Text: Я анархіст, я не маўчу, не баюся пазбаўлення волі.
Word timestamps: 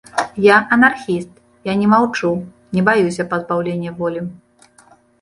Я 0.45 0.53
анархіст, 0.77 1.29
я 1.71 1.77
не 1.83 1.87
маўчу, 1.93 2.33
не 2.75 2.87
баюся 2.91 3.29
пазбаўлення 3.37 3.97
волі. 4.05 4.29